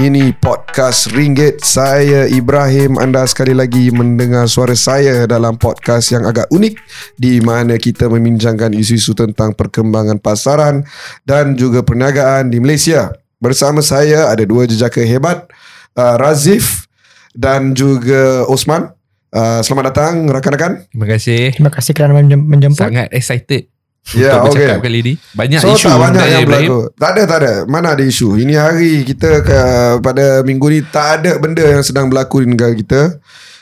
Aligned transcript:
Ini 0.00 0.32
podcast 0.40 1.12
Ringgit. 1.12 1.60
Saya 1.60 2.24
Ibrahim. 2.24 2.96
Anda 2.96 3.28
sekali 3.28 3.52
lagi 3.52 3.92
mendengar 3.92 4.48
suara 4.48 4.72
saya 4.72 5.28
Dalam 5.28 5.60
podcast 5.60 6.08
yang 6.16 6.24
agak 6.24 6.48
unik 6.48 6.74
Di 7.20 7.36
mana 7.44 7.76
kita 7.76 8.08
membincangkan 8.08 8.72
isu-isu 8.72 9.12
tentang 9.12 9.52
perkembangan 9.52 10.16
pasaran 10.16 10.88
Dan 11.20 11.52
juga 11.52 11.84
perniagaan 11.84 12.48
di 12.48 12.64
Malaysia. 12.64 13.12
Bersama 13.44 13.84
saya 13.84 14.32
ada 14.32 14.40
dua 14.48 14.64
jejaka 14.64 15.04
hebat 15.04 15.52
uh, 16.00 16.16
Razif 16.16 16.88
dan 17.36 17.76
juga 17.76 18.48
Osman. 18.48 18.96
Uh, 19.28 19.60
Selamat 19.60 19.92
datang 19.92 20.24
rakan-rakan. 20.32 20.88
Terima 20.88 21.06
kasih. 21.12 21.52
Terima 21.52 21.68
kasih 21.68 21.92
kerana 21.92 22.16
menjem- 22.16 22.48
menjemput. 22.48 22.88
Sangat 22.88 23.12
excited 23.12 23.68
Ya, 24.16 24.40
untuk 24.40 24.56
bercakap 24.56 24.78
okay. 24.78 24.86
kali 24.86 24.98
ni. 25.02 25.12
Banyak 25.32 25.60
So 25.60 25.68
isu 25.70 25.86
tak 25.86 25.98
banyak 26.00 26.26
yang 26.26 26.42
Ibrahim. 26.42 26.68
berlaku 26.70 26.78
Tak 26.98 27.10
ada 27.12 27.22
tak 27.26 27.38
ada 27.44 27.52
Mana 27.64 27.86
ada 27.94 28.02
isu 28.02 28.28
Ini 28.34 28.54
hari 28.56 28.92
kita 29.04 29.30
ke, 29.40 29.58
Pada 30.00 30.42
minggu 30.42 30.66
ni 30.66 30.80
Tak 30.82 31.08
ada 31.20 31.38
benda 31.38 31.62
yang 31.62 31.84
sedang 31.84 32.10
berlaku 32.10 32.42
Di 32.42 32.48
negara 32.50 32.72
kita 32.72 33.00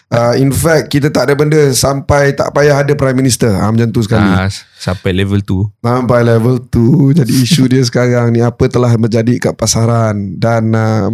uh, 0.09 0.35
In 0.37 0.49
fact 0.49 0.89
Kita 0.89 1.11
tak 1.11 1.29
ada 1.29 1.35
benda 1.37 1.61
Sampai 1.71 2.33
tak 2.33 2.53
payah 2.53 2.81
ada 2.81 2.93
Prime 2.97 3.19
Minister 3.19 3.53
ha, 3.53 3.69
Macam 3.69 3.93
tu 3.93 4.01
sekali 4.01 4.25
Ah, 4.25 4.49
sampai 4.79 5.13
level 5.13 5.45
tu. 5.45 5.69
Sampai 5.81 6.25
level 6.25 6.65
tu 6.65 7.13
Jadi 7.13 7.33
isu 7.35 7.69
dia 7.69 7.85
sekarang 7.85 8.33
ni 8.33 8.41
Apa 8.41 8.69
telah 8.69 8.97
terjadi 8.97 9.51
kat 9.51 9.55
pasaran 9.55 10.39
Dan 10.39 10.73
um, 10.73 11.13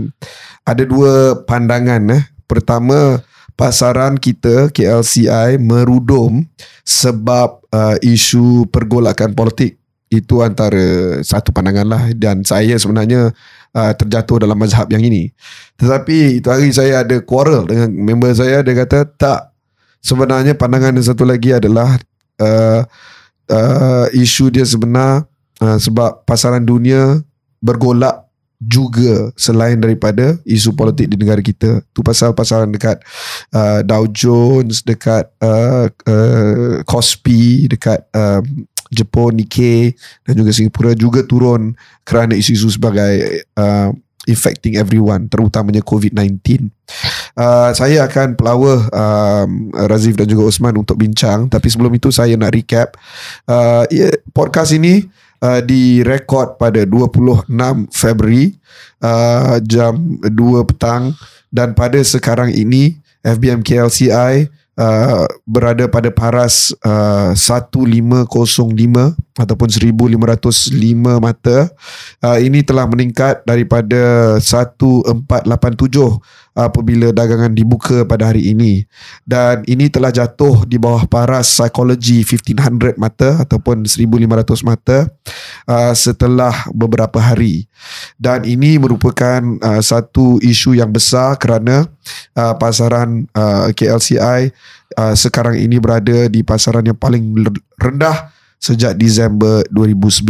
Ada 0.62 0.86
dua 0.86 1.42
pandangan 1.42 2.02
eh. 2.12 2.22
Pertama 2.44 3.18
Pasaran 3.54 4.18
kita 4.18 4.74
KLCI 4.74 5.62
merudum 5.62 6.42
sebab 6.82 7.62
uh, 7.70 7.96
isu 8.02 8.66
pergolakan 8.66 9.30
politik 9.30 9.78
itu 10.10 10.42
antara 10.42 11.18
satu 11.22 11.50
pandangan 11.50 11.86
lah 11.86 12.02
dan 12.14 12.42
saya 12.46 12.74
sebenarnya 12.78 13.30
uh, 13.74 13.92
terjatuh 13.94 14.42
dalam 14.42 14.58
mazhab 14.58 14.86
yang 14.90 15.02
ini. 15.02 15.30
Tetapi 15.78 16.42
itu 16.42 16.48
hari 16.50 16.70
saya 16.70 17.02
ada 17.02 17.18
quarrel 17.22 17.66
dengan 17.66 17.90
member 17.90 18.34
saya 18.34 18.62
dia 18.62 18.74
kata 18.74 19.06
tak 19.18 19.54
sebenarnya 20.02 20.54
pandangan 20.54 20.94
yang 20.94 21.06
satu 21.06 21.26
lagi 21.26 21.54
adalah 21.54 21.98
uh, 22.38 22.82
uh, 23.50 24.06
isu 24.14 24.54
dia 24.54 24.66
sebenar 24.66 25.26
uh, 25.58 25.78
sebab 25.78 26.22
pasaran 26.28 26.62
dunia 26.62 27.22
bergolak 27.58 28.23
juga 28.64 29.30
selain 29.36 29.76
daripada 29.76 30.38
isu 30.48 30.72
politik 30.72 31.12
di 31.12 31.16
negara 31.20 31.40
kita. 31.44 31.84
Tu 31.92 32.00
pasal 32.00 32.32
pasaran 32.32 32.72
dekat 32.72 33.00
uh, 33.52 33.84
Dow 33.84 34.08
Jones, 34.08 34.80
dekat 34.80 35.28
uh, 35.40 35.88
uh, 35.88 36.80
Kospi, 36.88 37.68
dekat 37.68 38.04
um, 38.16 38.64
Jepun, 38.94 39.34
Nikkei 39.34 39.92
dan 40.22 40.32
juga 40.38 40.54
Singapura 40.54 40.94
juga 40.94 41.26
turun 41.26 41.74
kerana 42.06 42.38
isu-isu 42.38 42.70
sebagai 42.70 43.42
uh, 43.58 43.90
affecting 44.24 44.80
everyone 44.80 45.28
terutamanya 45.28 45.84
COVID-19. 45.84 46.70
Uh, 47.36 47.70
saya 47.76 48.08
akan 48.08 48.38
pelawa 48.38 48.88
um, 48.88 49.74
Razif 49.88 50.16
dan 50.16 50.28
juga 50.30 50.48
Osman 50.48 50.76
untuk 50.80 50.96
bincang 50.96 51.50
tapi 51.50 51.68
sebelum 51.68 51.92
itu 51.92 52.08
saya 52.08 52.38
nak 52.38 52.54
recap 52.54 52.96
uh, 53.48 53.84
yeah, 53.92 54.14
podcast 54.32 54.72
ini 54.76 55.04
uh, 55.42 55.60
direkod 55.64 56.60
pada 56.60 56.84
26 56.86 57.48
Februari 57.90 58.54
uh, 59.02 59.58
jam 59.64 60.20
2 60.22 60.68
petang. 60.70 61.14
Dan 61.54 61.72
pada 61.74 62.02
sekarang 62.02 62.50
ini 62.50 62.98
FBM 63.22 63.62
KLCI 63.62 64.50
uh, 64.78 65.24
berada 65.46 65.86
pada 65.86 66.10
paras 66.10 66.74
uh, 66.82 67.32
1505 67.34 68.26
ataupun 69.38 69.68
1505 69.70 71.22
mata. 71.22 71.70
Uh, 72.22 72.38
ini 72.42 72.62
telah 72.66 72.86
meningkat 72.90 73.42
daripada 73.46 74.36
1487 74.38 75.14
apabila 76.54 77.10
dagangan 77.10 77.50
dibuka 77.50 78.06
pada 78.06 78.30
hari 78.30 78.54
ini 78.54 78.86
dan 79.26 79.66
ini 79.66 79.90
telah 79.90 80.14
jatuh 80.14 80.62
di 80.62 80.78
bawah 80.78 81.02
paras 81.10 81.50
psikologi 81.50 82.22
1500 82.22 82.94
mata 82.94 83.42
ataupun 83.42 83.82
1500 83.82 84.62
mata 84.62 85.10
uh, 85.66 85.90
setelah 85.92 86.54
beberapa 86.70 87.18
hari 87.18 87.66
dan 88.22 88.46
ini 88.46 88.78
merupakan 88.78 89.42
uh, 89.66 89.82
satu 89.82 90.38
isu 90.38 90.78
yang 90.78 90.94
besar 90.94 91.34
kerana 91.42 91.90
uh, 92.38 92.54
pasaran 92.54 93.26
uh, 93.34 93.74
KLCI 93.74 94.54
uh, 94.94 95.14
sekarang 95.18 95.58
ini 95.58 95.82
berada 95.82 96.30
di 96.30 96.46
pasaran 96.46 96.86
yang 96.86 96.96
paling 96.96 97.34
rendah 97.82 98.30
sejak 98.62 98.94
Disember 98.94 99.66
2011 99.74 100.22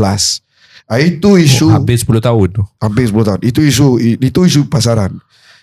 uh, 0.89 1.01
itu 1.01 1.31
isu 1.37 1.69
Oh, 1.69 1.77
habis 1.77 2.01
10 2.05 2.21
tahun 2.21 2.49
tu. 2.61 2.63
Hampir 2.81 3.05
10 3.09 3.29
tahun. 3.29 3.41
Itu 3.45 3.61
isu 3.65 4.01
itu 4.01 4.41
isu 4.45 4.69
pasaran. 4.69 5.17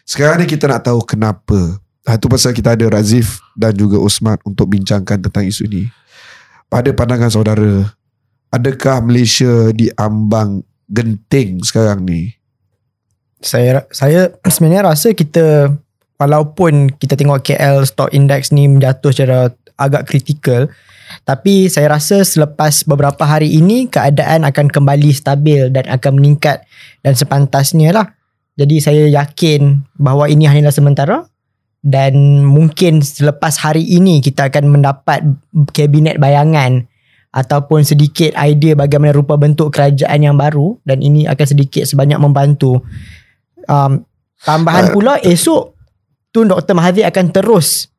Sekarang 0.05 0.43
ni 0.43 0.47
kita 0.49 0.67
nak 0.67 0.85
tahu 0.85 1.01
kenapa. 1.05 1.79
Ha, 2.07 2.17
itu 2.17 2.25
pasal 2.25 2.51
kita 2.57 2.73
ada 2.73 2.85
Razif 2.89 3.39
dan 3.53 3.77
juga 3.77 4.01
Osman 4.01 4.41
untuk 4.41 4.73
bincangkan 4.73 5.21
tentang 5.21 5.45
isu 5.45 5.69
ini. 5.69 5.85
Pada 6.65 6.89
pandangan 6.95 7.29
saudara, 7.29 7.93
adakah 8.49 9.05
Malaysia 9.05 9.69
diambang 9.69 10.65
genting 10.89 11.61
sekarang 11.61 12.01
ni? 12.01 12.33
Saya 13.41 13.85
saya 13.93 14.33
sebenarnya 14.53 14.89
rasa 14.89 15.13
kita 15.13 15.71
walaupun 16.17 16.89
kita 16.97 17.13
tengok 17.13 17.41
KL 17.45 17.85
stock 17.85 18.09
index 18.13 18.49
ni 18.49 18.65
menjatuh 18.65 19.13
secara 19.13 19.53
agak 19.77 20.09
kritikal 20.09 20.69
tapi 21.23 21.67
saya 21.67 21.91
rasa 21.91 22.23
selepas 22.23 22.87
beberapa 22.87 23.27
hari 23.27 23.51
ini 23.51 23.87
keadaan 23.91 24.47
akan 24.47 24.71
kembali 24.71 25.11
stabil 25.11 25.67
dan 25.69 25.85
akan 25.91 26.17
meningkat 26.17 26.63
dan 27.03 27.13
sepantasnya 27.13 27.91
lah. 27.91 28.07
Jadi 28.61 28.75
saya 28.77 29.09
yakin 29.09 29.81
bahawa 29.97 30.29
ini 30.29 30.45
hanyalah 30.45 30.69
sementara 30.69 31.25
dan 31.81 32.45
mungkin 32.45 33.01
selepas 33.01 33.57
hari 33.57 33.81
ini 33.81 34.21
kita 34.21 34.53
akan 34.53 34.69
mendapat 34.69 35.25
kabinet 35.73 36.21
bayangan 36.21 36.85
ataupun 37.33 37.81
sedikit 37.81 38.37
idea 38.37 38.77
bagaimana 38.77 39.17
rupa 39.17 39.33
bentuk 39.33 39.73
kerajaan 39.73 40.21
yang 40.21 40.37
baru 40.37 40.77
dan 40.85 41.01
ini 41.01 41.25
akan 41.25 41.45
sedikit 41.47 41.89
sebanyak 41.89 42.21
membantu. 42.21 42.85
Um, 43.65 44.05
tambahan 44.45 44.89
Uh, 44.89 44.93
pula 44.93 45.13
esok 45.17 45.73
Tun 46.29 46.47
Dr. 46.47 46.77
Mahathir 46.77 47.09
akan 47.09 47.33
terus 47.33 47.89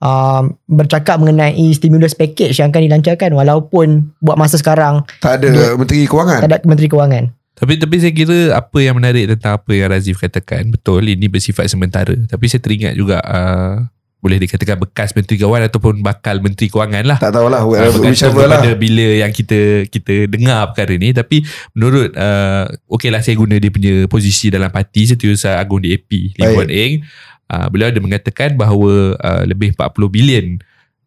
um, 0.00 0.58
bercakap 0.66 1.22
mengenai 1.22 1.68
stimulus 1.72 2.12
package 2.12 2.58
yang 2.58 2.74
akan 2.74 2.82
dilancarkan 2.84 3.30
walaupun 3.32 4.12
buat 4.18 4.34
masa 4.34 4.58
sekarang 4.58 5.06
Tak 5.22 5.40
ada 5.40 5.48
Dia- 5.52 5.76
Menteri 5.78 6.04
Kewangan? 6.04 6.38
tak 6.42 6.48
ada 6.50 6.58
Menteri 6.66 6.88
Kewangan. 6.90 7.24
Tapi 7.58 7.74
tapi 7.74 7.96
saya 7.98 8.12
kira 8.14 8.38
apa 8.54 8.78
yang 8.78 8.96
menarik 9.02 9.34
tentang 9.34 9.58
apa 9.58 9.70
yang 9.74 9.90
Razif 9.90 10.22
katakan 10.22 10.70
betul 10.70 11.02
ini 11.02 11.26
bersifat 11.26 11.66
sementara. 11.66 12.14
Tapi 12.14 12.44
saya 12.46 12.62
teringat 12.62 12.94
juga 12.94 13.18
uh, 13.18 13.82
boleh 14.18 14.38
dikatakan 14.42 14.82
bekas 14.82 15.14
Menteri 15.14 15.38
Kewangan 15.38 15.70
ataupun 15.70 16.02
bakal 16.02 16.42
Menteri 16.42 16.66
Kewangan 16.70 17.06
lah. 17.06 17.18
Tak 17.22 17.34
tahulah 17.34 17.62
Ah, 17.62 17.90
Whichever 17.98 18.46
lah 18.50 18.62
bila 18.74 19.22
yang 19.22 19.30
kita 19.30 19.86
kita 19.86 20.26
dengar 20.26 20.74
perkara 20.74 20.94
ni 20.98 21.14
tapi 21.14 21.46
menurut 21.74 22.10
uh, 22.18 22.66
okey 22.98 23.14
lah 23.14 23.22
saya 23.22 23.38
guna 23.38 23.58
dia 23.62 23.70
punya 23.70 24.06
posisi 24.10 24.50
dalam 24.50 24.70
parti 24.74 25.14
Setiausaha 25.14 25.58
Agung 25.58 25.82
DAP 25.82 26.34
Lee. 26.34 26.50
Kuan 26.50 26.70
Eng 26.70 27.06
uh, 27.50 27.66
beliau 27.70 27.94
ada 27.94 28.00
mengatakan 28.02 28.58
bahawa 28.58 29.14
uh, 29.18 29.42
lebih 29.46 29.74
40 29.78 30.14
bilion 30.14 30.46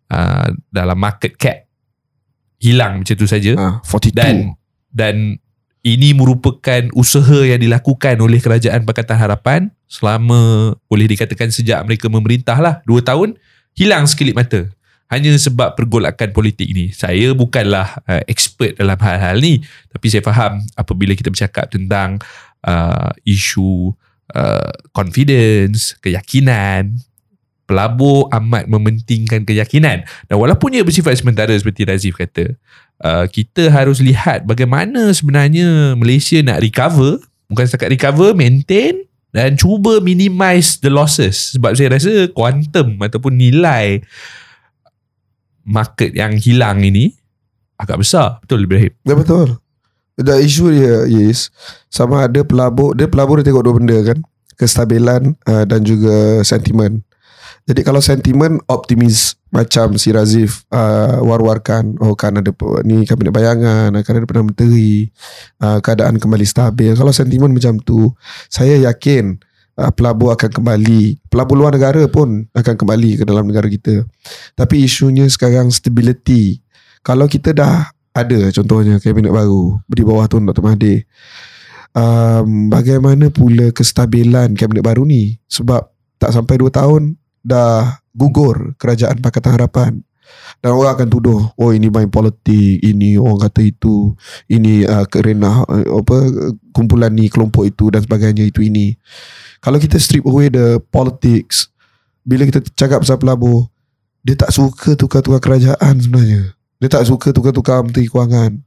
uh, 0.07 0.47
dalam 0.71 0.95
market 0.95 1.35
cap 1.35 1.67
hilang 2.61 3.01
macam 3.01 3.15
tu 3.17 3.25
saja 3.25 3.57
ha, 3.57 3.81
42 3.81 4.13
dan 4.13 4.35
dan 4.93 5.15
ini 5.81 6.13
merupakan 6.13 6.85
usaha 6.93 7.41
yang 7.41 7.57
dilakukan 7.57 8.21
oleh 8.21 8.37
kerajaan 8.37 8.85
Pakatan 8.85 9.17
Harapan 9.17 9.61
selama 9.89 10.73
boleh 10.85 11.09
dikatakan 11.09 11.49
sejak 11.49 11.81
mereka 11.83 12.05
memerintah 12.05 12.57
lah 12.61 12.85
2 12.85 13.01
tahun 13.01 13.29
hilang 13.73 14.05
sekelip 14.05 14.37
mata. 14.37 14.69
Hanya 15.11 15.35
sebab 15.35 15.75
pergolakan 15.75 16.31
politik 16.31 16.71
ni 16.71 16.95
saya 16.95 17.35
bukanlah 17.35 17.99
uh, 18.07 18.23
expert 18.31 18.79
dalam 18.79 18.95
hal-hal 18.95 19.43
ni. 19.43 19.59
Tapi 19.91 20.07
saya 20.07 20.23
faham 20.23 20.63
apabila 20.77 21.11
kita 21.17 21.27
bercakap 21.27 21.67
tentang 21.67 22.21
uh, 22.63 23.11
isu 23.27 23.91
uh, 24.31 24.71
confidence 24.95 25.99
keyakinan 25.99 26.95
pelabur 27.69 28.27
amat 28.31 28.67
mementingkan 28.67 29.47
keyakinan. 29.47 30.03
Dan 30.27 30.35
walaupun 30.35 30.75
ia 30.75 30.83
bersifat 30.83 31.17
sementara 31.17 31.53
seperti 31.55 31.87
Razif 31.87 32.19
kata 32.19 32.55
uh, 33.03 33.25
kita 33.27 33.69
harus 33.69 33.99
lihat 33.99 34.45
bagaimana 34.45 35.11
sebenarnya 35.11 35.97
Malaysia 35.97 36.39
nak 36.41 36.61
recover. 36.61 37.21
Bukan 37.51 37.67
setakat 37.67 37.91
recover 37.91 38.31
maintain 38.31 39.03
dan 39.35 39.59
cuba 39.59 39.99
minimize 39.99 40.79
the 40.79 40.87
losses. 40.87 41.55
Sebab 41.59 41.75
saya 41.75 41.99
rasa 41.99 42.31
quantum 42.31 42.95
ataupun 42.99 43.35
nilai 43.35 43.99
market 45.67 46.15
yang 46.15 46.39
hilang 46.39 46.79
ini 46.79 47.11
agak 47.75 47.99
besar. 47.99 48.39
Betul 48.39 48.67
Ibrahim? 48.67 48.93
Ya 49.03 49.15
betul. 49.19 49.59
Dan 50.19 50.43
isu 50.43 50.75
dia 50.75 51.07
Yes 51.07 51.49
Sama 51.87 52.27
ada 52.27 52.43
pelabur 52.43 52.91
Dia 52.93 53.07
pelabur 53.07 53.39
dia 53.39 53.47
tengok 53.47 53.63
dua 53.63 53.75
benda 53.79 53.97
kan. 54.03 54.19
Kestabilan 54.59 55.33
uh, 55.47 55.63
Dan 55.63 55.87
juga 55.87 56.43
sentimen 56.43 57.01
Jadi 57.69 57.81
kalau 57.85 58.01
sentimen 58.01 58.61
Optimis. 58.67 59.37
Macam 59.51 59.99
si 59.99 60.15
Razif 60.15 60.63
uh, 60.71 61.19
War-warkan 61.27 61.99
Oh 61.99 62.15
kan 62.15 62.39
ada 62.39 62.55
Ni 62.87 63.03
kabinet 63.03 63.35
bayangan 63.35 63.91
Akan 63.91 64.15
ada 64.15 64.23
Perdana 64.23 64.47
Menteri 64.47 65.11
uh, 65.59 65.83
Keadaan 65.83 66.23
kembali 66.23 66.47
stabil. 66.47 66.95
Kalau 66.95 67.11
sentimen 67.11 67.51
macam 67.51 67.75
tu 67.83 68.15
Saya 68.47 68.79
yakin 68.79 69.43
uh, 69.81 69.91
pelabur 69.91 70.31
akan 70.35 70.49
kembali. 70.51 71.25
Pelabur 71.27 71.55
luar 71.59 71.75
negara 71.75 72.05
pun 72.07 72.47
akan 72.53 72.75
kembali 72.77 73.21
ke 73.21 73.23
dalam 73.27 73.49
negara 73.49 73.67
kita. 73.67 74.05
Tapi 74.53 74.85
isunya 74.85 75.27
sekarang 75.27 75.73
stability. 75.73 76.61
Kalau 77.01 77.25
kita 77.25 77.55
dah 77.55 77.89
ada 78.11 78.39
contohnya 78.51 78.99
kabinet 78.99 79.31
baru 79.31 79.79
di 79.87 80.03
bawah 80.03 80.27
Tun 80.27 80.43
Dr. 80.43 80.59
Mahathir 80.59 81.07
um, 81.95 82.67
bagaimana 82.67 83.31
pula 83.31 83.71
kestabilan 83.71 84.53
kabinet 84.53 84.83
baru 84.83 85.07
ni? 85.07 85.39
Sebab 85.47 85.87
tak 86.21 86.35
sampai 86.35 86.59
2 86.59 86.69
tahun 86.69 87.17
dah 87.41 88.01
gugur 88.13 88.73
kerajaan 88.77 89.19
Pakatan 89.19 89.57
Harapan. 89.57 89.93
Dan 90.61 90.77
orang 90.77 90.95
akan 90.95 91.07
tuduh 91.09 91.41
oh 91.57 91.71
ini 91.73 91.89
main 91.91 92.07
politik 92.07 92.79
ini 92.85 93.17
orang 93.17 93.49
kata 93.49 93.65
itu 93.65 94.15
ini 94.47 94.85
uh, 94.87 95.03
kerana 95.09 95.65
uh, 95.65 95.99
apa 95.99 96.15
kumpulan 96.71 97.11
ni 97.11 97.27
kelompok 97.27 97.67
itu 97.67 97.89
dan 97.89 98.05
sebagainya 98.05 98.47
itu 98.47 98.63
ini. 98.63 98.95
Kalau 99.59 99.81
kita 99.81 99.97
strip 99.97 100.23
away 100.23 100.53
the 100.53 100.77
politics 100.93 101.67
bila 102.21 102.45
kita 102.45 102.61
cakap 102.77 103.01
pasal 103.03 103.17
pelabur 103.17 103.67
dia 104.21 104.37
tak 104.37 104.53
suka 104.53 104.93
tukar-tukar 104.93 105.41
kerajaan 105.41 105.97
sebenarnya. 105.97 106.53
Dia 106.77 106.89
tak 106.89 107.09
suka 107.09 107.33
tukar-tukar 107.33 107.81
menteri 107.81 108.05
kewangan. 108.05 108.61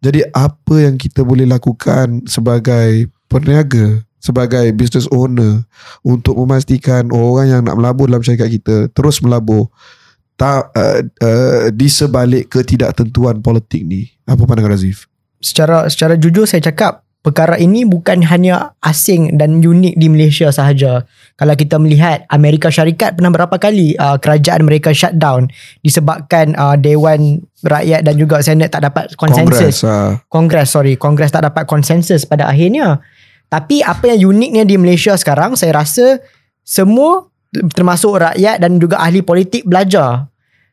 Jadi 0.00 0.24
apa 0.32 0.74
yang 0.88 0.96
kita 0.96 1.24
boleh 1.24 1.48
lakukan 1.48 2.24
sebagai 2.28 3.12
peniaga 3.28 4.05
sebagai 4.18 4.72
business 4.72 5.06
owner 5.12 5.64
untuk 6.02 6.34
memastikan 6.36 7.08
orang 7.12 7.46
yang 7.48 7.60
nak 7.62 7.76
melabur 7.78 8.08
dalam 8.10 8.24
syarikat 8.24 8.50
kita 8.60 8.76
terus 8.92 9.20
melabur 9.22 9.68
tak 10.36 10.68
uh, 10.76 11.00
uh, 11.24 11.72
di 11.72 11.88
sebalik 11.88 12.52
ketidaktentuan 12.52 13.40
politik 13.40 13.84
ni 13.84 14.10
apa 14.28 14.42
pandangan 14.44 14.76
Razif 14.76 15.08
secara 15.40 15.88
secara 15.88 16.18
jujur 16.18 16.44
saya 16.44 16.64
cakap 16.64 17.06
perkara 17.26 17.58
ini 17.58 17.82
bukan 17.82 18.22
hanya 18.22 18.78
asing 18.86 19.34
dan 19.34 19.58
unik 19.58 19.98
di 19.98 20.06
Malaysia 20.06 20.46
sahaja. 20.54 21.02
Kalau 21.34 21.58
kita 21.58 21.74
melihat 21.82 22.22
Amerika 22.30 22.70
Syarikat 22.70 23.18
pernah 23.18 23.34
berapa 23.34 23.58
kali 23.58 23.98
uh, 23.98 24.14
kerajaan 24.22 24.62
mereka 24.62 24.94
shutdown 24.94 25.50
disebabkan 25.82 26.54
uh, 26.54 26.78
Dewan 26.78 27.42
Rakyat 27.66 28.06
dan 28.06 28.14
juga 28.14 28.38
Senat 28.46 28.70
tak 28.70 28.86
dapat 28.86 29.18
konsensus. 29.18 29.82
Kongres 29.82 29.90
uh, 29.90 30.22
Kongres 30.30 30.68
sorry, 30.70 30.94
Kongres 30.94 31.34
tak 31.34 31.42
dapat 31.42 31.66
konsensus 31.66 32.22
pada 32.22 32.46
akhirnya. 32.46 33.02
Tapi 33.46 33.82
apa 33.82 34.10
yang 34.10 34.34
uniknya 34.34 34.66
di 34.66 34.74
Malaysia 34.74 35.14
sekarang 35.14 35.54
saya 35.54 35.78
rasa 35.82 36.18
semua 36.66 37.30
termasuk 37.72 38.18
rakyat 38.18 38.58
dan 38.58 38.82
juga 38.82 38.98
ahli 38.98 39.22
politik 39.22 39.62
belajar 39.64 40.26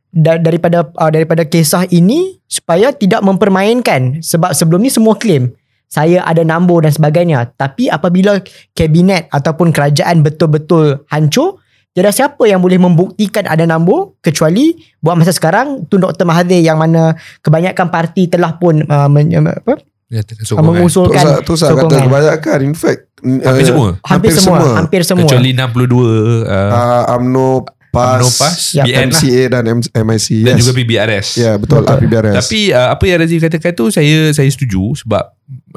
da- 0.09 0.41
daripada 0.41 0.89
uh, 0.97 1.11
daripada 1.13 1.45
kisah 1.45 1.85
ini 1.93 2.41
supaya 2.49 2.89
tidak 2.93 3.21
mempermainkan 3.21 4.21
sebab 4.25 4.53
sebelum 4.57 4.81
ni 4.81 4.89
semua 4.89 5.13
claim 5.17 5.53
saya 5.93 6.25
ada 6.25 6.41
nambur 6.41 6.81
dan 6.81 6.89
sebagainya. 6.89 7.53
Tapi 7.53 7.85
apabila 7.85 8.41
kabinet 8.73 9.29
ataupun 9.29 9.69
kerajaan 9.69 10.25
betul-betul 10.25 11.05
hancur 11.13 11.61
tiada 11.93 12.09
siapa 12.09 12.49
yang 12.49 12.57
boleh 12.57 12.81
membuktikan 12.81 13.45
ada 13.45 13.69
nambur 13.69 14.17
kecuali 14.25 14.73
buat 14.97 15.13
masa 15.13 15.29
sekarang 15.29 15.85
Tun 15.85 16.01
Dr 16.01 16.25
Mahathir 16.25 16.65
yang 16.65 16.81
mana 16.81 17.13
kebanyakan 17.45 17.93
parti 17.93 18.25
telah 18.25 18.57
pun 18.57 18.81
uh, 18.89 19.05
men, 19.05 19.29
apa 19.29 19.77
sokongan. 20.21 20.61
tu 20.61 20.69
mengusulkan 20.69 21.23
sah, 21.25 21.37
tu 21.41 21.53
sah 21.57 21.69
kata 21.73 21.81
sokongan. 21.89 22.05
kebanyakan 22.05 22.59
in 22.61 22.75
fact 22.77 23.01
Hampir 23.23 23.63
uh, 23.63 23.69
semua. 23.71 23.89
hampir, 24.03 24.31
semua, 24.35 24.59
hampir 24.75 25.01
semua 25.07 25.23
Kecuali 25.23 25.49
62 25.55 25.63
uh, 25.95 26.03
uh, 26.43 27.15
UMNO 27.15 27.63
PAS, 27.93 28.19
UMNO 28.19 28.29
PAS, 28.35 28.57
Ya, 28.73 28.83
BN 28.83 28.93
lah. 28.93 29.05
MCA 29.13 29.43
dan 29.47 29.63
M- 29.69 29.91
MIC 30.09 30.27
dan 30.43 30.53
yes. 30.53 30.59
juga 30.59 30.71
PBRS. 30.75 31.27
Ya 31.37 31.51
betul, 31.55 31.85
Betul. 31.85 31.97
PBRS 32.03 32.35
Tapi 32.41 32.59
uh, 32.73 32.89
apa 32.89 33.03
yang 33.05 33.17
Razif 33.21 33.39
katakan 33.39 33.71
tu 33.71 33.85
saya 33.93 34.33
saya 34.33 34.49
setuju 34.49 34.97
sebab 34.97 35.23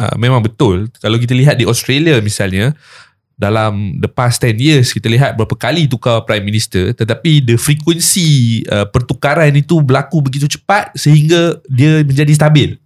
uh, 0.00 0.16
memang 0.16 0.40
betul. 0.40 0.88
Kalau 0.96 1.20
kita 1.20 1.36
lihat 1.36 1.54
di 1.54 1.68
Australia 1.68 2.16
misalnya 2.18 2.72
dalam 3.36 4.00
the 4.00 4.08
past 4.08 4.40
10 4.40 4.56
years 4.56 4.96
kita 4.96 5.12
lihat 5.12 5.36
berapa 5.36 5.52
kali 5.52 5.84
tukar 5.84 6.24
prime 6.24 6.40
minister 6.40 6.96
tetapi 6.96 7.44
the 7.44 7.60
frequency 7.60 8.64
uh, 8.72 8.88
pertukaran 8.88 9.52
itu 9.52 9.76
berlaku 9.84 10.24
begitu 10.24 10.48
cepat 10.48 10.96
sehingga 10.96 11.60
dia 11.68 12.00
menjadi 12.00 12.32
stabil. 12.32 12.80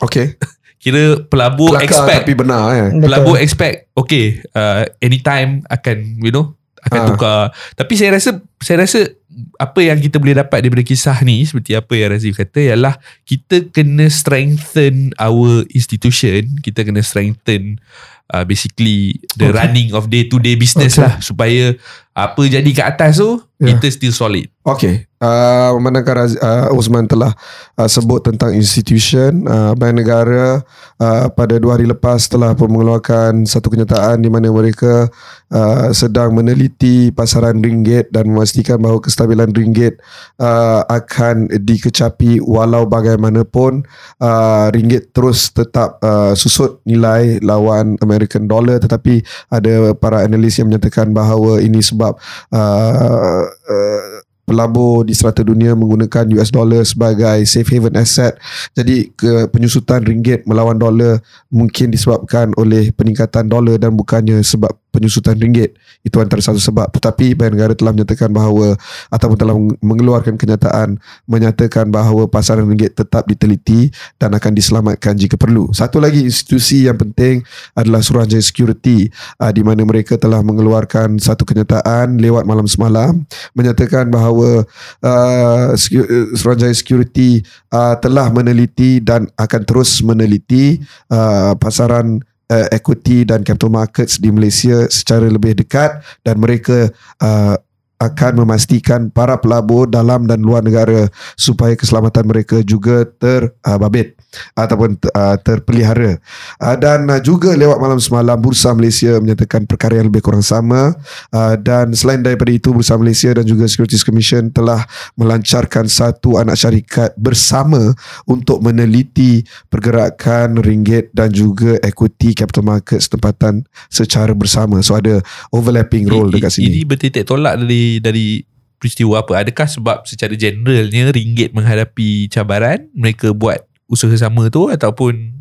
Okay 0.00 0.36
Kira 0.82 1.18
pelabur 1.26 1.74
Kelakar 1.74 1.88
expect 1.88 2.22
tapi 2.22 2.32
benar 2.36 2.62
ya. 2.70 2.86
pelabur 2.94 3.36
expect 3.36 3.90
okay 3.92 4.38
uh, 4.52 4.86
anytime 5.00 5.64
akan 5.66 6.20
you 6.20 6.30
know 6.30 6.52
akan 6.78 7.00
Ha. 7.00 7.06
tukar 7.10 7.40
tapi 7.74 7.98
saya 7.98 8.14
rasa 8.14 8.38
saya 8.62 8.86
rasa 8.86 9.10
apa 9.58 9.80
yang 9.82 9.98
kita 9.98 10.16
boleh 10.16 10.36
dapat 10.36 10.62
daripada 10.62 10.80
kisah 10.80 11.18
ni 11.20 11.42
seperti 11.42 11.74
apa 11.74 11.90
yang 11.92 12.14
Razif 12.14 12.38
kata 12.38 12.60
ialah 12.62 12.94
kita 13.22 13.68
kena 13.68 14.06
strengthen 14.06 15.10
our 15.18 15.66
institution 15.72 16.60
kita 16.60 16.86
kena 16.86 17.02
strengthen 17.02 17.82
uh, 18.30 18.44
basically 18.44 19.18
the 19.34 19.50
Okay. 19.50 19.56
running 19.56 19.90
of 19.90 20.06
day 20.06 20.24
to 20.24 20.38
day 20.38 20.54
business 20.54 20.94
Okay. 20.94 21.02
lah 21.02 21.18
supaya 21.18 21.74
apa 22.16 22.40
jadi 22.48 22.64
kat 22.72 22.96
atas 22.96 23.20
tu 23.20 23.36
Yeah. 23.56 23.80
kita 23.80 23.88
still 23.88 24.12
solid. 24.12 24.52
Okay. 24.68 25.08
Uh, 25.16 25.72
Raz- 26.12 26.36
uh, 26.36 26.68
Osman 26.76 27.08
telah 27.08 27.32
uh, 27.80 27.88
Sebut 27.88 28.20
tentang 28.20 28.52
institution 28.52 29.48
uh, 29.48 29.72
Bank 29.72 29.96
Negara 29.96 30.60
uh, 31.00 31.32
Pada 31.32 31.56
dua 31.56 31.80
hari 31.80 31.88
lepas 31.88 32.28
Telah 32.28 32.52
pun 32.52 32.68
mengeluarkan 32.68 33.48
Satu 33.48 33.72
kenyataan 33.72 34.20
Di 34.20 34.28
mana 34.28 34.52
mereka 34.52 35.08
uh, 35.48 35.88
Sedang 35.96 36.36
meneliti 36.36 37.08
Pasaran 37.16 37.64
ringgit 37.64 38.12
Dan 38.12 38.28
memastikan 38.28 38.76
bahawa 38.76 39.00
Kestabilan 39.00 39.56
ringgit 39.56 39.96
uh, 40.36 40.84
Akan 40.84 41.48
dikecapi 41.48 42.44
Walau 42.44 42.84
bagaimanapun 42.84 43.88
uh, 44.20 44.68
Ringgit 44.68 45.16
terus 45.16 45.48
tetap 45.48 45.96
uh, 46.04 46.36
Susut 46.36 46.84
nilai 46.84 47.40
Lawan 47.40 47.96
American 48.04 48.44
dollar. 48.44 48.84
Tetapi 48.84 49.24
Ada 49.48 49.96
para 49.96 50.28
analis 50.28 50.60
yang 50.60 50.68
menyatakan 50.68 51.08
Bahawa 51.16 51.64
ini 51.64 51.80
sebab 51.80 52.05
uh, 52.52 53.42
uh, 53.48 54.04
pelabur 54.46 55.02
di 55.02 55.12
serata 55.12 55.42
dunia 55.42 55.74
menggunakan 55.74 56.30
US 56.38 56.54
dollar 56.54 56.86
sebagai 56.86 57.42
safe 57.50 57.66
haven 57.66 57.98
asset. 57.98 58.38
Jadi 58.78 59.10
ke 59.12 59.50
penyusutan 59.50 60.06
ringgit 60.06 60.46
melawan 60.46 60.78
dolar 60.78 61.18
mungkin 61.50 61.90
disebabkan 61.90 62.54
oleh 62.54 62.94
peningkatan 62.94 63.50
dolar 63.50 63.76
dan 63.82 63.98
bukannya 63.98 64.38
sebab 64.46 64.70
penyusutan 64.96 65.36
ringgit. 65.36 65.76
Itu 66.00 66.24
antara 66.24 66.40
satu 66.40 66.56
sebab. 66.56 66.88
Tetapi 66.88 67.36
Bank 67.36 67.52
Negara 67.52 67.76
telah 67.76 67.92
menyatakan 67.92 68.32
bahawa 68.32 68.80
ataupun 69.12 69.36
telah 69.36 69.54
mengeluarkan 69.84 70.40
kenyataan 70.40 70.96
menyatakan 71.28 71.92
bahawa 71.92 72.24
pasaran 72.24 72.64
ringgit 72.64 72.96
tetap 72.96 73.28
diteliti 73.28 73.92
dan 74.16 74.32
akan 74.32 74.56
diselamatkan 74.56 75.12
jika 75.20 75.36
perlu. 75.36 75.68
Satu 75.76 76.00
lagi 76.00 76.24
institusi 76.24 76.88
yang 76.88 76.96
penting 76.96 77.44
adalah 77.76 78.00
Suruhanjaya 78.00 78.40
Security 78.40 79.12
uh, 79.36 79.52
di 79.52 79.60
mana 79.60 79.84
mereka 79.84 80.16
telah 80.16 80.40
mengeluarkan 80.40 81.20
satu 81.20 81.44
kenyataan 81.44 82.16
lewat 82.16 82.48
malam 82.48 82.64
semalam 82.64 83.20
menyatakan 83.52 84.08
bahawa 84.08 84.64
uh, 85.04 85.66
uh, 85.66 86.34
Suruhanjaya 86.36 86.74
Security 86.74 87.42
uh, 87.74 87.98
telah 87.98 88.30
meneliti 88.30 89.02
dan 89.02 89.26
akan 89.34 89.62
terus 89.66 90.00
meneliti 90.00 90.80
uh, 91.10 91.58
pasaran 91.58 92.22
uh, 92.50 92.66
equity 92.70 93.26
dan 93.26 93.42
capital 93.42 93.72
markets 93.72 94.18
di 94.18 94.30
Malaysia 94.30 94.86
secara 94.90 95.26
lebih 95.26 95.58
dekat 95.58 96.02
dan 96.22 96.38
mereka 96.38 96.90
uh, 97.22 97.56
akan 97.96 98.44
memastikan 98.44 99.08
para 99.08 99.40
pelabur 99.40 99.88
dalam 99.88 100.28
dan 100.28 100.44
luar 100.44 100.60
negara 100.60 101.08
supaya 101.34 101.72
keselamatan 101.72 102.28
mereka 102.28 102.60
juga 102.60 103.08
terbabit 103.08 104.12
ataupun 104.52 105.00
uh, 105.16 105.36
terpelihara. 105.40 106.20
Uh, 106.60 106.76
dan 106.76 107.08
uh, 107.08 107.16
juga 107.24 107.56
lewat 107.56 107.80
malam 107.80 107.96
semalam 107.96 108.36
Bursa 108.36 108.76
Malaysia 108.76 109.16
menyatakan 109.16 109.64
perkara 109.64 109.96
yang 109.96 110.12
lebih 110.12 110.20
kurang 110.20 110.44
sama 110.44 110.92
uh, 111.32 111.54
dan 111.56 111.96
selain 111.96 112.20
daripada 112.20 112.52
itu 112.52 112.68
Bursa 112.76 113.00
Malaysia 113.00 113.32
dan 113.32 113.48
juga 113.48 113.64
Securities 113.64 114.04
Commission 114.04 114.52
telah 114.52 114.84
melancarkan 115.16 115.88
satu 115.88 116.36
anak 116.36 116.60
syarikat 116.60 117.16
bersama 117.16 117.96
untuk 118.28 118.60
meneliti 118.60 119.40
pergerakan 119.72 120.60
ringgit 120.60 121.08
dan 121.16 121.32
juga 121.32 121.80
equity 121.80 122.36
capital 122.36 122.76
markets 122.76 123.08
tempatan 123.08 123.64
secara 123.88 124.36
bersama. 124.36 124.84
So 124.84 125.00
ada 125.00 125.24
overlapping 125.48 126.12
role 126.12 126.28
I- 126.28 126.34
dekat 126.36 126.60
i- 126.60 126.68
Ini 126.68 126.84
sini. 126.84 126.84
bertitik 126.84 127.24
tolak 127.24 127.56
dari 127.56 127.85
dari 127.98 128.44
peristiwa 128.76 129.24
apa? 129.24 129.40
Adakah 129.40 129.66
sebab 129.66 129.96
secara 130.04 130.34
generalnya 130.34 131.08
ringgit 131.10 131.50
menghadapi 131.50 132.28
cabaran 132.28 132.86
mereka 132.92 133.32
buat 133.32 133.64
usaha 133.86 134.12
sama 134.14 134.48
tu 134.48 134.68
ataupun 134.68 135.36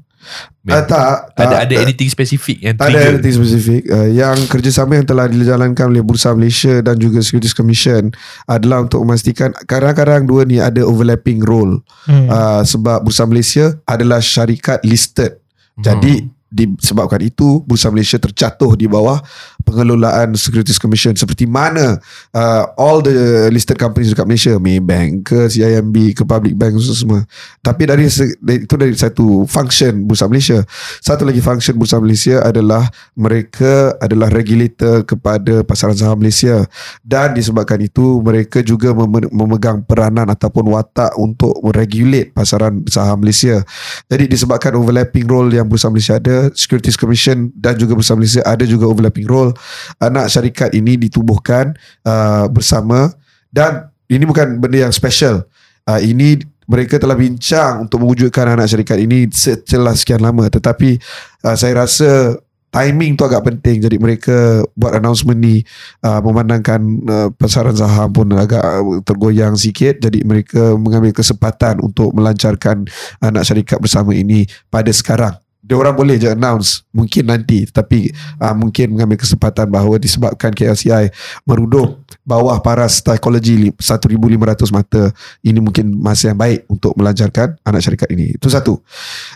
Uh, 0.65 0.81
tak, 0.89 1.37
tak, 1.37 1.45
ada 1.53 1.69
ada 1.69 1.75
anything 1.85 2.09
spesifik 2.09 2.57
yang 2.57 2.73
Tak 2.73 2.89
ada 2.89 2.97
trigger? 2.97 3.11
anything 3.13 3.35
spesifik 3.37 3.81
uh, 3.93 4.09
Yang 4.09 4.49
kerjasama 4.49 4.97
yang 4.97 5.05
telah 5.05 5.29
dijalankan 5.29 5.85
oleh 5.85 6.01
Bursa 6.01 6.33
Malaysia 6.33 6.81
Dan 6.81 6.97
juga 6.97 7.21
Securities 7.21 7.53
Commission 7.53 8.09
Adalah 8.49 8.89
untuk 8.89 9.05
memastikan 9.05 9.53
Kadang-kadang 9.69 10.25
dua 10.25 10.41
ni 10.49 10.57
ada 10.57 10.81
overlapping 10.81 11.45
role 11.45 11.77
Hmm. 12.09 12.25
uh, 12.25 12.65
Sebab 12.65 13.05
Bursa 13.05 13.29
Malaysia 13.29 13.77
adalah 13.85 14.17
syarikat 14.17 14.81
listed 14.81 15.37
Hmm. 15.77 15.85
Jadi 15.85 16.13
disebabkan 16.49 17.19
itu 17.19 17.61
Bursa 17.61 17.93
Malaysia 17.93 18.17
terjatuh 18.17 18.73
di 18.73 18.89
bawah 18.89 19.21
pengelolaan 19.65 20.37
Securities 20.37 20.77
Commission 20.77 21.17
seperti 21.17 21.49
mana 21.49 21.97
uh, 22.31 22.63
all 22.77 23.01
the 23.01 23.49
listed 23.49 23.81
companies 23.81 24.13
dekat 24.13 24.29
Malaysia 24.29 24.53
Maybank 24.61 25.25
ke 25.25 25.49
CIMB 25.49 26.13
ke 26.13 26.21
Public 26.21 26.53
Bank 26.53 26.77
itu 26.77 26.93
semua. 26.93 27.25
Tapi 27.65 27.89
dari 27.89 28.05
itu 28.05 28.75
dari 28.77 28.93
satu 28.93 29.49
function 29.49 30.05
Bursa 30.05 30.29
Malaysia. 30.29 30.61
Satu 31.01 31.25
lagi 31.25 31.41
function 31.41 31.73
Bursa 31.73 31.97
Malaysia 31.97 32.45
adalah 32.45 32.85
mereka 33.17 33.97
adalah 33.97 34.29
regulator 34.29 35.01
kepada 35.01 35.65
pasaran 35.65 35.97
saham 35.97 36.21
Malaysia. 36.21 36.69
Dan 37.01 37.33
disebabkan 37.33 37.81
itu 37.81 38.21
mereka 38.21 38.61
juga 38.61 38.93
mem- 38.93 39.33
memegang 39.33 39.81
peranan 39.81 40.29
ataupun 40.29 40.69
watak 40.69 41.17
untuk 41.17 41.57
meregulate 41.65 42.29
pasaran 42.35 42.85
saham 42.85 43.25
Malaysia. 43.25 43.65
Jadi 44.05 44.29
disebabkan 44.29 44.77
overlapping 44.77 45.25
role 45.25 45.49
yang 45.49 45.65
Bursa 45.65 45.89
Malaysia 45.89 46.21
ada 46.21 46.53
Securities 46.53 46.99
Commission 46.99 47.49
dan 47.57 47.79
juga 47.79 47.97
Bursa 47.97 48.13
Malaysia 48.13 48.45
ada 48.45 48.67
juga 48.67 48.85
overlapping 48.85 49.25
role 49.25 49.54
anak 49.99 50.29
syarikat 50.31 50.71
ini 50.75 50.99
ditubuhkan 50.99 51.73
uh, 52.05 52.47
bersama. 52.51 53.11
Dan 53.49 53.87
ini 54.11 54.23
bukan 54.27 54.59
benda 54.59 54.87
yang 54.87 54.93
special. 54.93 55.47
Uh, 55.85 56.01
ini 56.01 56.41
mereka 56.65 56.97
telah 56.97 57.13
bincang 57.13 57.85
untuk 57.85 58.01
mewujudkan 58.01 58.57
anak 58.57 58.69
syarikat 58.69 58.97
ini 58.97 59.29
setelah 59.29 59.93
sekian 59.93 60.21
lama. 60.21 60.49
Tetapi 60.49 60.97
uh, 61.45 61.55
saya 61.55 61.85
rasa 61.85 62.41
timing 62.73 63.15
tu 63.15 63.23
agak 63.23 63.47
penting. 63.47 63.79
Jadi 63.79 63.95
mereka 63.95 64.67
buat 64.75 64.99
announcement 64.99 65.39
ni 65.39 65.63
uh, 66.03 66.19
memandangkan 66.19 66.81
uh, 67.07 67.29
pasaran 67.31 67.77
saham 67.77 68.11
pun 68.11 68.27
agak 68.35 68.59
uh, 68.59 68.99
tergoyang 69.05 69.55
sikit. 69.55 70.03
Jadi 70.03 70.27
mereka 70.27 70.75
mengambil 70.75 71.15
kesempatan 71.15 71.79
untuk 71.79 72.11
melancarkan 72.11 72.83
anak 73.23 73.47
syarikat 73.47 73.79
bersama 73.79 74.11
ini 74.11 74.43
pada 74.67 74.91
sekarang 74.91 75.44
dia 75.65 75.73
orang 75.73 75.97
boleh 75.97 76.21
je 76.21 76.29
announce 76.29 76.85
mungkin 76.93 77.25
nanti 77.25 77.65
tetapi 77.65 78.13
uh, 78.37 78.53
mungkin 78.53 78.93
mengambil 78.93 79.17
kesempatan 79.17 79.65
bahawa 79.65 79.97
disebabkan 79.97 80.53
KLCI 80.53 81.09
meruduk 81.41 82.05
bawah 82.21 82.61
paras 82.61 83.01
psikologi 83.01 83.57
li- 83.57 83.73
1500 83.73 84.69
mata 84.69 85.09
ini 85.41 85.57
mungkin 85.57 85.89
masa 85.97 86.29
yang 86.29 86.37
baik 86.37 86.69
untuk 86.69 86.93
melancarkan 86.93 87.57
anak 87.65 87.81
syarikat 87.81 88.13
ini. 88.13 88.37
Itu 88.37 88.45
satu. 88.49 88.77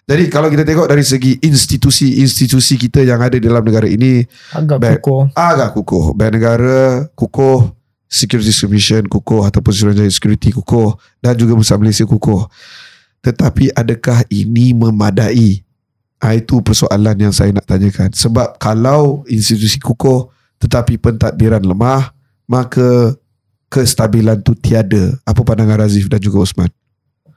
Jadi 0.05 0.29
kalau 0.29 0.53
kita 0.53 0.61
tengok 0.61 0.85
dari 0.85 1.01
segi 1.01 1.41
institusi-institusi 1.41 2.77
kita 2.77 3.01
yang 3.01 3.21
ada 3.21 3.41
dalam 3.41 3.65
negara 3.65 3.89
ini 3.89 4.21
Agak 4.53 4.77
Baik. 4.77 5.01
kukuh. 5.01 5.33
agak 5.33 5.73
kukuh. 5.77 6.13
Bank 6.13 6.31
negara 6.37 7.09
kukuh. 7.17 7.73
Securities 8.09 8.57
Commission 8.57 9.05
kukuh 9.05 9.45
ataupun 9.45 9.69
Suruhanjaya 9.69 10.09
Security 10.09 10.49
kukuh 10.49 10.97
dan 11.21 11.37
juga 11.37 11.53
Bursa 11.53 11.77
Malaysia 11.77 12.09
kukuh. 12.09 12.49
Tetapi 13.21 13.69
adakah 13.77 14.25
ini 14.33 14.73
memadai 14.73 15.61
ha, 16.19 16.35
itu 16.35 16.59
persoalan 16.63 17.15
yang 17.17 17.33
saya 17.33 17.55
nak 17.55 17.67
tanyakan 17.67 18.11
sebab 18.13 18.59
kalau 18.61 19.23
institusi 19.27 19.79
kukuh 19.79 20.27
tetapi 20.59 20.99
pentadbiran 20.99 21.63
lemah 21.63 22.11
maka 22.45 23.15
kestabilan 23.71 24.41
tu 24.43 24.53
tiada 24.57 25.15
apa 25.23 25.41
pandangan 25.41 25.85
Razif 25.85 26.11
dan 26.11 26.19
juga 26.19 26.43
Osman 26.43 26.69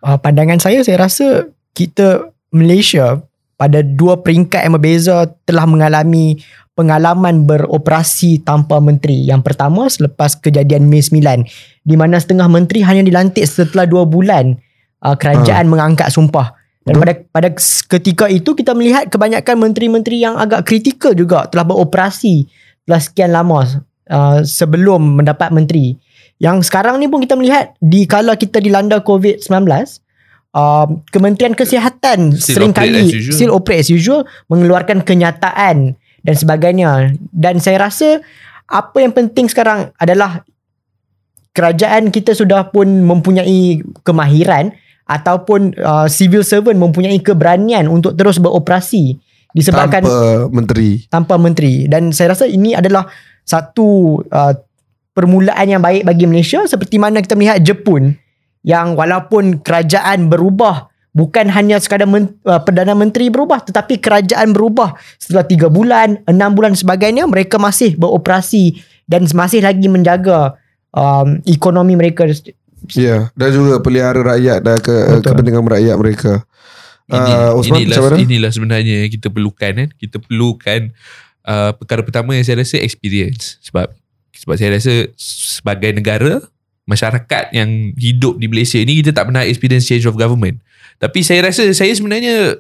uh, 0.03 0.19
pandangan 0.19 0.59
saya 0.59 0.83
saya 0.83 1.07
rasa 1.07 1.51
kita 1.73 2.29
Malaysia 2.53 3.23
pada 3.57 3.79
dua 3.79 4.19
peringkat 4.19 4.67
yang 4.67 4.75
berbeza 4.75 5.31
telah 5.47 5.65
mengalami 5.71 6.43
pengalaman 6.73 7.45
beroperasi 7.45 8.43
tanpa 8.43 8.81
menteri. 8.81 9.29
Yang 9.29 9.53
pertama 9.53 9.87
selepas 9.87 10.35
kejadian 10.41 10.89
Mei 10.89 11.05
9 11.05 11.47
di 11.85 11.95
mana 11.95 12.17
setengah 12.19 12.49
menteri 12.49 12.83
hanya 12.83 13.05
dilantik 13.05 13.45
setelah 13.45 13.85
dua 13.85 14.09
bulan 14.09 14.57
uh, 15.05 15.17
kerajaan 15.17 15.69
mengangkat 15.69 16.09
sumpah. 16.11 16.59
Dan 16.83 16.99
Betul. 16.99 17.03
pada 17.03 17.13
pada 17.31 17.49
ketika 17.99 18.27
itu 18.27 18.59
kita 18.59 18.75
melihat 18.75 19.07
kebanyakan 19.07 19.55
menteri-menteri 19.71 20.19
yang 20.19 20.35
agak 20.35 20.67
kritikal 20.67 21.15
juga 21.15 21.47
telah 21.47 21.63
beroperasi 21.63 22.51
telah 22.87 22.99
sekian 22.99 23.31
lama 23.31 23.87
uh, 24.11 24.43
sebelum 24.43 25.23
mendapat 25.23 25.55
menteri. 25.55 25.95
Yang 26.43 26.67
sekarang 26.67 26.99
ni 26.99 27.07
pun 27.07 27.23
kita 27.23 27.39
melihat 27.39 27.79
di 27.79 28.03
kala 28.03 28.35
kita 28.35 28.59
dilanda 28.59 28.99
COVID-19 28.99 29.47
uh, 30.59 30.87
Kementerian 31.15 31.55
Kesihatan 31.55 32.35
Still 32.35 32.67
sering 32.67 32.73
operate 32.75 32.91
kali 32.91 33.07
as 33.15 33.31
still 33.31 33.53
operate 33.55 33.81
as 33.87 33.91
usual 33.95 34.27
mengeluarkan 34.51 35.07
kenyataan 35.07 35.95
dan 36.27 36.35
sebagainya. 36.35 37.15
Dan 37.31 37.63
saya 37.63 37.87
rasa 37.87 38.19
apa 38.67 38.99
yang 38.99 39.15
penting 39.15 39.47
sekarang 39.47 39.95
adalah 40.03 40.43
kerajaan 41.53 42.09
kita 42.09 42.33
sudah 42.33 42.73
pun 42.73 42.89
mempunyai 43.05 43.85
kemahiran 44.03 44.73
ataupun 45.13 45.77
uh, 45.77 46.09
civil 46.09 46.41
servant 46.41 46.81
mempunyai 46.81 47.21
keberanian 47.21 47.85
untuk 47.93 48.17
terus 48.17 48.41
beroperasi 48.41 49.21
disebabkan 49.53 50.01
tanpa 50.01 50.49
menteri. 50.49 50.89
Tanpa 51.13 51.35
menteri. 51.37 51.85
Dan 51.85 52.17
saya 52.17 52.33
rasa 52.33 52.49
ini 52.49 52.73
adalah 52.73 53.05
satu 53.45 54.19
uh, 54.33 54.55
permulaan 55.13 55.69
yang 55.69 55.83
baik 55.85 56.09
bagi 56.09 56.25
Malaysia 56.25 56.65
seperti 56.65 56.97
mana 56.97 57.21
kita 57.21 57.37
melihat 57.37 57.61
Jepun 57.61 58.17
yang 58.65 58.97
walaupun 58.97 59.61
kerajaan 59.61 60.33
berubah 60.33 60.89
bukan 61.13 61.53
hanya 61.53 61.77
sekadar 61.77 62.09
men, 62.09 62.41
uh, 62.49 62.63
Perdana 62.65 62.97
Menteri 62.97 63.29
berubah 63.29 63.61
tetapi 63.61 64.01
kerajaan 64.01 64.57
berubah 64.57 64.97
setelah 65.21 65.45
3 65.45 65.69
bulan 65.69 66.09
6 66.25 66.57
bulan 66.57 66.73
sebagainya 66.73 67.29
mereka 67.29 67.61
masih 67.61 67.99
beroperasi 68.01 68.81
dan 69.05 69.29
masih 69.29 69.61
lagi 69.61 69.93
menjaga 69.93 70.57
um, 70.97 71.45
ekonomi 71.45 71.93
mereka 71.99 72.25
Ya, 72.91 73.31
dan 73.39 73.49
juga 73.55 73.79
pelihara 73.79 74.19
rakyat 74.19 74.61
dan 74.67 74.83
ke, 74.83 74.91
Betul. 74.91 75.23
kepentingan 75.33 75.63
rakyat 75.63 75.97
mereka. 75.99 76.33
Ini, 77.11 77.33
Uh, 77.33 77.59
Osman, 77.59 77.83
inilah, 77.85 77.99
macam 77.99 78.05
mana? 78.09 78.25
inilah 78.25 78.51
sebenarnya 78.51 78.95
yang 79.05 79.13
kita 79.13 79.29
perlukan 79.29 79.73
kan. 79.75 79.89
Kita 80.01 80.17
perlukan 80.23 80.81
uh, 81.45 81.71
perkara 81.77 82.01
pertama 82.07 82.33
yang 82.33 82.45
saya 82.47 82.63
rasa 82.63 82.81
experience. 82.81 83.59
Sebab 83.67 83.93
sebab 84.33 84.55
saya 84.57 84.75
rasa 84.75 85.13
sebagai 85.19 85.93
negara, 85.93 86.41
masyarakat 86.89 87.55
yang 87.55 87.95
hidup 87.95 88.41
di 88.43 88.47
Malaysia 88.51 88.81
ni 88.83 89.05
kita 89.05 89.15
tak 89.15 89.31
pernah 89.31 89.47
experience 89.47 89.87
change 89.87 90.07
of 90.09 90.19
government. 90.19 90.59
Tapi 90.99 91.23
saya 91.23 91.47
rasa 91.47 91.69
saya 91.75 91.93
sebenarnya 91.95 92.59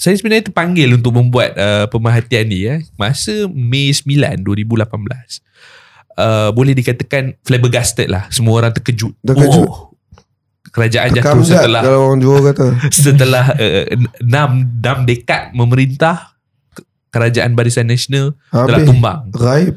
saya 0.00 0.16
sebenarnya 0.16 0.48
terpanggil 0.48 0.96
untuk 0.96 1.12
membuat 1.12 1.52
uh, 1.60 1.86
pemerhatian 1.92 2.48
ni 2.48 2.64
ya. 2.64 2.80
Masa 2.96 3.46
Mei 3.52 3.92
9 3.92 4.40
2018. 4.40 5.44
Uh, 6.12 6.50
boleh 6.50 6.72
dikatakan 6.72 7.38
flabbergasted 7.40 8.06
lah. 8.06 8.26
Semua 8.28 8.58
orang 8.58 8.70
terkejut. 8.70 9.14
Terkejut. 9.20 9.64
Oh, 9.64 9.94
kerajaan 10.68 11.10
Tekam 11.10 11.40
jatuh 11.40 11.44
jat 11.44 11.60
setelah 11.60 11.82
kalau 11.82 12.00
orang 12.06 12.20
Johor 12.20 12.40
kata. 12.46 12.66
setelah 12.94 13.44
uh, 13.52 13.84
enam 14.20 14.50
enam 14.70 14.98
dekad 15.02 15.50
memerintah 15.50 16.36
kerajaan 17.08 17.54
Barisan 17.54 17.86
Nasional 17.86 18.38
telah 18.48 18.76
Habis 18.76 18.86
tumbang. 18.86 19.18
raib. 19.32 19.74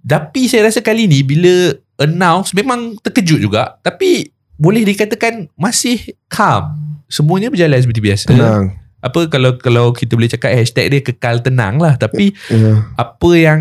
Tapi 0.00 0.46
saya 0.46 0.64
rasa 0.64 0.80
kali 0.80 1.04
ni 1.04 1.20
bila 1.20 1.74
announce 1.98 2.52
memang 2.52 2.94
terkejut 2.98 3.42
juga 3.42 3.76
tapi 3.80 4.30
boleh 4.54 4.84
dikatakan 4.84 5.50
masih 5.54 5.98
calm. 6.26 6.78
Semuanya 7.06 7.50
berjalan 7.50 7.76
seperti 7.76 8.00
biasa. 8.00 8.26
Tenang. 8.28 8.72
Apa 8.98 9.26
kalau 9.26 9.54
kalau 9.56 9.90
kita 9.90 10.14
boleh 10.14 10.26
cakap 10.26 10.50
hashtag 10.50 10.88
dia 10.88 11.00
kekal 11.00 11.38
tenang 11.38 11.76
lah 11.76 11.94
tapi 11.94 12.32
Ya. 12.48 12.86
apa 12.94 13.30
yang 13.32 13.60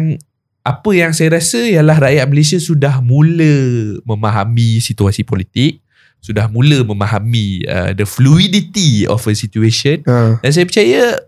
apa 0.65 0.89
yang 0.98 1.13
saya 1.13 1.38
rasa 1.38 1.62
ialah 1.62 2.01
rakyat 2.01 2.25
Malaysia 2.25 2.57
sudah 2.57 2.98
mula 2.98 4.01
memahami 4.01 4.81
situasi 4.81 5.22
politik, 5.22 5.86
sudah 6.25 6.50
mula 6.50 6.81
memahami 6.81 7.62
uh, 7.69 7.93
the 7.93 8.01
fluidity 8.01 9.05
of 9.05 9.22
a 9.29 9.34
situation 9.38 10.01
Ha. 10.10 10.41
dan 10.41 10.50
saya 10.50 10.65
percaya 10.65 11.22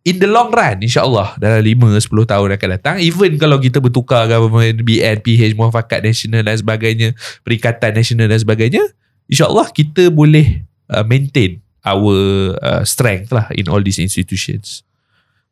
in 0.00 0.16
the 0.16 0.24
long 0.24 0.48
run 0.48 0.80
insyaAllah 0.80 1.36
dalam 1.36 1.60
5-10 1.60 2.08
tahun 2.24 2.48
akan 2.56 2.68
datang 2.80 2.96
even 3.04 3.36
kalau 3.36 3.60
kita 3.60 3.84
bertukar 3.84 4.24
government 4.32 4.80
BN, 4.80 5.20
PH, 5.20 5.52
Muafakat 5.52 6.00
Nasional 6.00 6.40
dan 6.40 6.56
sebagainya 6.56 7.12
Perikatan 7.44 7.92
Nasional 7.92 8.32
dan 8.32 8.40
sebagainya 8.40 8.80
insyaAllah 9.28 9.68
kita 9.76 10.08
boleh 10.08 10.64
uh, 10.88 11.04
maintain 11.04 11.60
our 11.84 12.16
uh, 12.64 12.80
strength 12.88 13.28
lah 13.28 13.52
in 13.52 13.68
all 13.68 13.84
these 13.84 14.00
institutions 14.00 14.88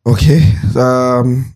Okay. 0.08 0.40
Um, 0.72 1.52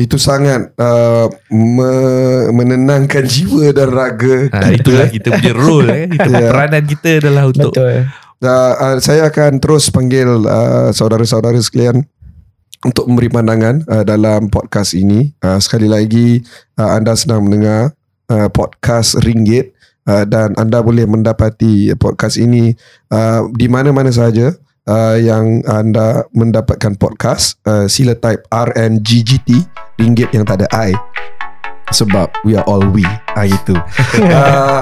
itu 0.00 0.16
sangat 0.16 0.72
uh, 0.80 1.28
me- 1.52 2.48
menenangkan 2.56 3.20
jiwa 3.28 3.68
dan 3.76 3.92
raga 3.92 4.48
ha, 4.48 4.72
itulah 4.72 5.06
kita 5.12 5.28
punya 5.36 5.52
role 5.52 5.88
eh. 5.92 6.08
kita, 6.08 6.28
Ya. 6.40 6.48
peranan 6.48 6.84
kita 6.88 7.08
adalah 7.20 7.42
untuk 7.52 7.72
betul 7.76 8.08
Uh, 8.40 8.72
uh, 8.80 8.96
saya 9.04 9.28
akan 9.28 9.60
terus 9.60 9.92
panggil 9.92 10.24
uh, 10.48 10.88
saudara-saudara 10.96 11.60
sekalian 11.60 12.08
untuk 12.80 13.04
memberi 13.04 13.28
pandangan 13.28 13.84
uh, 13.84 14.00
dalam 14.00 14.48
podcast 14.48 14.96
ini. 14.96 15.36
Uh, 15.44 15.60
sekali 15.60 15.84
lagi 15.92 16.40
uh, 16.80 16.96
anda 16.96 17.12
sedang 17.12 17.44
mendengar 17.44 17.92
uh, 18.32 18.48
podcast 18.48 19.20
Ringgit 19.20 19.76
uh, 20.08 20.24
dan 20.24 20.56
anda 20.56 20.80
boleh 20.80 21.04
mendapati 21.04 21.92
podcast 22.00 22.40
ini 22.40 22.72
uh, 23.12 23.44
di 23.52 23.68
mana-mana 23.68 24.08
sahaja 24.08 24.56
uh, 24.90 25.16
yang 25.16 25.62
anda 25.70 26.26
mendapatkan 26.34 26.98
podcast. 26.98 27.62
Uh, 27.62 27.86
sila 27.86 28.18
type 28.18 28.42
RNGGT 28.50 29.62
Ringgit 30.02 30.34
yang 30.34 30.42
tak 30.42 30.66
ada 30.66 30.68
I 30.74 30.90
sebab 31.90 32.30
we 32.46 32.54
are 32.54 32.66
all 32.66 32.82
we. 32.90 33.06
Ah 33.34 33.46
itu. 33.46 33.74
Uh, 34.30 34.80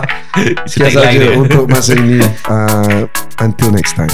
Sekian 0.71 0.95
saja 0.95 1.29
untuk 1.35 1.67
masa 1.67 1.97
ini. 1.99 2.23
Uh, 2.47 3.09
until 3.43 3.75
next 3.75 3.97
time. 3.99 4.13